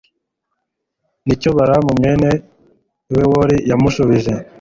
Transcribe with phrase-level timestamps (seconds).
[1.25, 2.29] n'icyo balamu mwene
[3.13, 4.33] bewori yamushubije